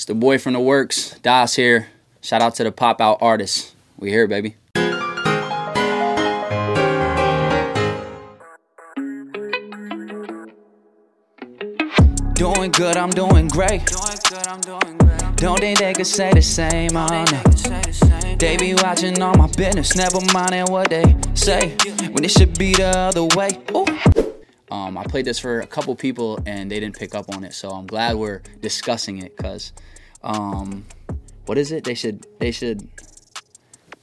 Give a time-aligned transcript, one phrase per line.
[0.00, 1.88] It's the boy from the works, Doss here.
[2.22, 3.74] Shout out to the pop out artists.
[3.98, 4.56] We here, baby.
[12.32, 13.84] Doing good, I'm doing great.
[15.36, 18.38] Don't think they could say the same on it.
[18.38, 21.76] They be watching all my business, never minding what they say.
[22.12, 23.50] When it should be the other way.
[23.76, 24.29] Ooh.
[24.70, 27.54] Um, I played this for a couple people and they didn't pick up on it,
[27.54, 29.36] so I'm glad we're discussing it.
[29.36, 29.72] Cause,
[30.22, 30.86] um,
[31.46, 31.84] what is it?
[31.84, 32.88] They should they should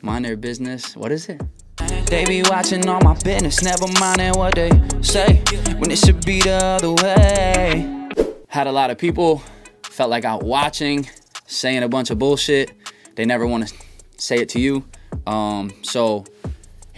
[0.01, 0.95] mind their business.
[0.95, 1.41] What is it?
[2.07, 4.69] They be watching all my business, never minding what they
[5.01, 5.43] say.
[5.77, 8.09] When it should be the other way.
[8.47, 9.41] Had a lot of people
[9.83, 11.09] felt like out watching,
[11.45, 12.71] saying a bunch of bullshit.
[13.15, 13.75] They never want to
[14.17, 14.85] say it to you.
[15.25, 16.25] Um, so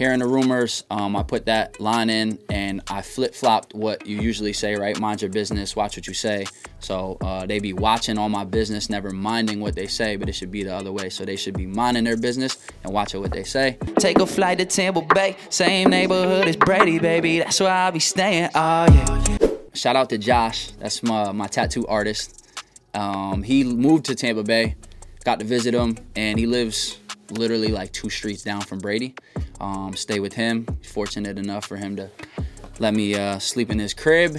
[0.00, 4.18] hearing the rumors, um, I put that line in and I flip flopped what you
[4.18, 4.98] usually say, right?
[4.98, 6.46] Mind your business, watch what you say.
[6.78, 10.32] So uh, they be watching all my business, never minding what they say, but it
[10.32, 11.10] should be the other way.
[11.10, 13.76] So they should be minding their business and watching what they say.
[13.98, 17.40] Take a flight to Tampa Bay, same neighborhood as Brady, baby.
[17.40, 18.48] That's where I'll be staying.
[18.54, 19.48] Oh yeah.
[19.74, 22.42] Shout out to Josh, that's my my tattoo artist.
[22.94, 24.76] Um, he moved to Tampa Bay,
[25.24, 26.99] got to visit him, and he lives
[27.30, 29.14] literally like two streets down from Brady.
[29.60, 30.66] Um, stay with him.
[30.82, 32.10] Fortunate enough for him to
[32.78, 34.38] let me uh, sleep in his crib.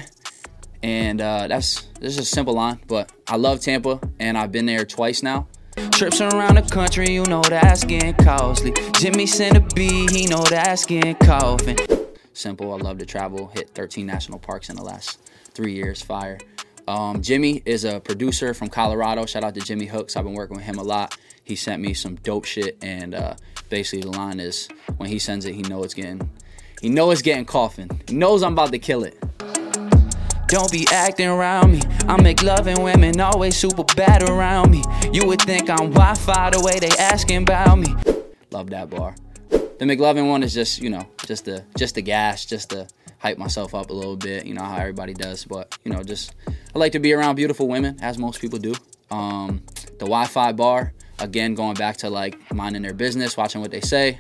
[0.83, 4.65] And uh, that's this is a simple line, but I love Tampa, and I've been
[4.65, 5.47] there twice now.
[5.91, 8.73] Trips around the country, you know that's getting costly.
[8.93, 11.77] Jimmy sent a B, he know that's getting coffin.
[12.33, 12.73] Simple.
[12.73, 13.47] I love to travel.
[13.53, 15.19] Hit 13 national parks in the last
[15.53, 16.01] three years.
[16.01, 16.39] Fire.
[16.87, 19.25] Um, Jimmy is a producer from Colorado.
[19.25, 20.15] Shout out to Jimmy Hooks.
[20.15, 21.17] I've been working with him a lot.
[21.43, 23.35] He sent me some dope shit, and uh,
[23.69, 26.29] basically the line is when he sends it, he know it's getting,
[26.81, 27.89] he know it's getting coffin.
[28.07, 29.17] He knows I'm about to kill it.
[30.47, 31.79] Don't be acting around me.
[32.09, 34.83] I McLovin women always super bad around me.
[35.13, 37.95] You would think I'm Wi-Fi the way they asking about me.
[38.51, 39.15] Love that bar.
[39.49, 42.87] The McLovin one is just, you know, just the just the gas, just to
[43.19, 44.45] hype myself up a little bit.
[44.45, 47.69] You know how everybody does, but you know, just I like to be around beautiful
[47.69, 48.73] women, as most people do.
[49.09, 49.63] Um,
[49.99, 54.19] the Wi-Fi bar, again, going back to like minding their business, watching what they say.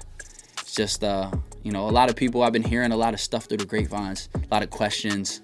[0.59, 1.31] It's just, uh,
[1.63, 2.43] you know, a lot of people.
[2.43, 5.41] I've been hearing a lot of stuff through the grapevines, a lot of questions.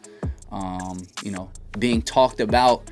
[0.51, 2.90] Um, you know, being talked about,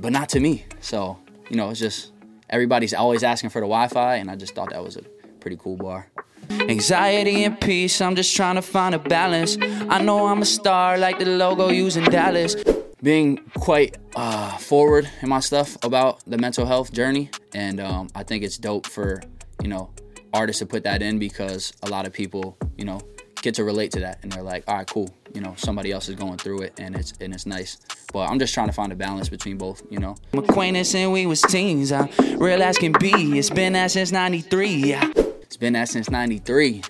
[0.00, 0.64] but not to me.
[0.80, 1.18] So,
[1.48, 2.12] you know, it's just
[2.50, 5.02] everybody's always asking for the Wi-Fi, and I just thought that was a
[5.38, 6.08] pretty cool bar.
[6.50, 9.56] Anxiety and peace, I'm just trying to find a balance.
[9.60, 12.56] I know I'm a star like the logo using Dallas.
[13.02, 18.22] Being quite uh, forward in my stuff about the mental health journey, and um, I
[18.22, 19.20] think it's dope for
[19.60, 19.90] you know
[20.32, 23.00] artists to put that in because a lot of people you know
[23.42, 26.08] get to relate to that, and they're like, all right, cool, you know, somebody else
[26.08, 27.78] is going through it, and it's and it's nice.
[28.12, 30.14] But I'm just trying to find a balance between both, you know.
[30.32, 31.90] Acquaintance and we was teens.
[31.90, 33.38] Uh, real as can be.
[33.38, 34.68] It's been that since '93.
[34.68, 35.12] Yeah.
[35.52, 36.80] It's been that since 93.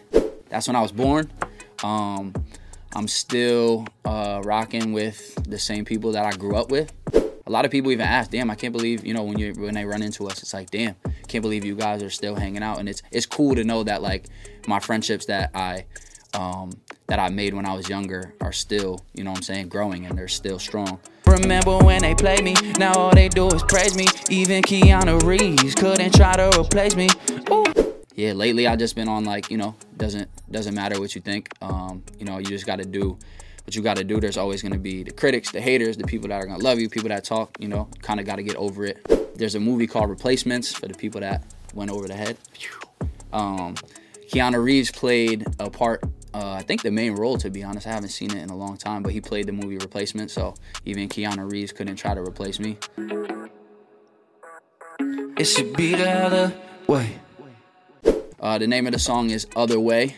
[0.49, 1.33] That's when I was born.
[1.83, 2.33] Um,
[2.95, 6.93] I'm still uh, rocking with the same people that I grew up with.
[7.47, 9.75] A lot of people even ask, "Damn, I can't believe you know when you when
[9.75, 10.95] they run into us, it's like, damn,
[11.27, 14.03] can't believe you guys are still hanging out." And it's it's cool to know that
[14.03, 14.27] like
[14.67, 15.85] my friendships that I
[16.35, 16.71] um,
[17.09, 20.07] that I made when I was younger are still, you know what I'm saying, growing
[20.07, 20.99] and they're still strong.
[21.27, 22.55] Remember when they played me?
[22.79, 24.07] Now all they do is praise me.
[24.31, 27.09] Even Keanu Reeves couldn't try to replace me.
[28.15, 31.49] Yeah, lately I just been on like, you know, doesn't doesn't matter what you think.
[31.61, 33.19] Um, you know, you just got to do
[33.65, 34.21] what you got to do.
[34.21, 36.65] There's always going to be the critics, the haters, the people that are going to
[36.65, 39.37] love you, people that talk, you know, kind of got to get over it.
[39.37, 42.37] There's a movie called Replacements for the people that went over the head.
[43.33, 43.77] Um,
[44.31, 46.03] Keanu Reeves played a part
[46.35, 47.87] uh, I think the main role, to be honest.
[47.87, 50.55] I haven't seen it in a long time, but he played the movie Replacement, so
[50.85, 52.79] even Keanu Reeves couldn't try to replace me.
[55.37, 56.55] It should be the other
[56.87, 57.19] way.
[58.43, 60.17] Uh, the name of the song is Other Way.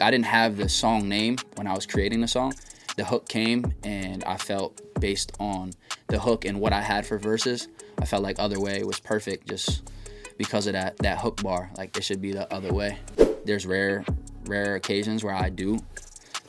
[0.00, 2.54] I didn't have the song name when I was creating the song.
[2.96, 5.72] The hook came, and I felt based on
[6.06, 9.48] the hook and what I had for verses, I felt like Other Way was perfect
[9.50, 9.90] just
[10.38, 11.70] because of that that hook bar.
[11.76, 12.98] Like it should be the other way.
[13.44, 14.06] There's rare
[14.46, 15.78] rare occasions where I do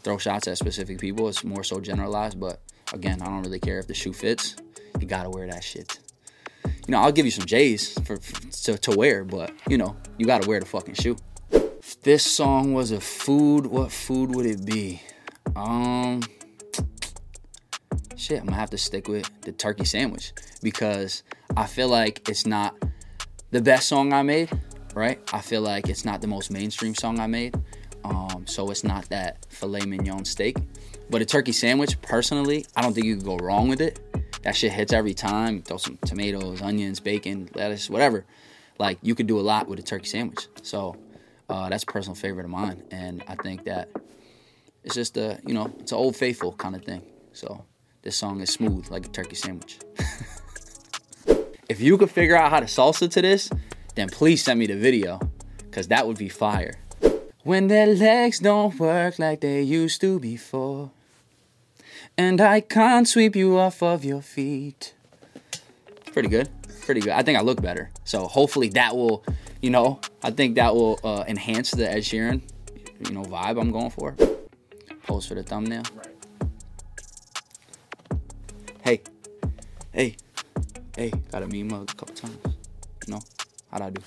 [0.04, 1.28] throw shots at specific people.
[1.28, 2.62] It's more so generalized, but
[2.94, 4.56] again, I don't really care if the shoe fits.
[4.98, 6.00] You gotta wear that shit.
[6.88, 9.98] You know, I'll give you some J's for, for to, to wear, but you know,
[10.18, 11.18] you gotta wear the fucking shoe.
[11.52, 15.02] If this song was a food, what food would it be?
[15.58, 16.22] Um,
[18.16, 20.32] shit, I'm gonna have to stick with the turkey sandwich
[20.64, 21.24] because
[21.58, 22.74] I feel like it's not
[23.52, 24.50] the best song I made,
[24.96, 25.20] right?
[25.34, 27.56] I feel like it's not the most mainstream song I made.
[28.06, 30.56] Um, so it's not that filet mignon steak.
[31.10, 34.00] But a turkey sandwich, personally, I don't think you could go wrong with it.
[34.48, 35.62] That shit hits every time.
[35.62, 38.24] Throw some tomatoes, onions, bacon, lettuce, whatever.
[38.80, 40.48] Like you could do a lot with a turkey sandwich.
[40.62, 40.96] So
[41.50, 43.90] uh, that's a personal favorite of mine, and I think that
[44.86, 47.02] it's just a you know it's an old faithful kind of thing.
[47.34, 47.66] So
[48.04, 49.80] this song is smooth like a turkey sandwich.
[51.68, 53.50] if you could figure out how to salsa to this,
[53.96, 55.20] then please send me the video,
[55.72, 56.76] cause that would be fire.
[57.44, 60.92] When their legs don't work like they used to before.
[62.18, 64.96] And I can't sweep you off of your feet.
[66.14, 66.50] Pretty good.
[66.82, 67.12] Pretty good.
[67.12, 67.92] I think I look better.
[68.06, 69.24] So hopefully that will,
[69.62, 72.42] you know, I think that will uh, enhance the Ed Sheeran,
[73.06, 74.16] you know, vibe I'm going for.
[75.04, 75.84] Pose for the thumbnail.
[78.84, 79.02] Hey,
[79.94, 80.16] hey,
[80.96, 82.38] hey, got a meme mug a couple times.
[83.08, 83.20] No,
[83.72, 84.02] how'd I do?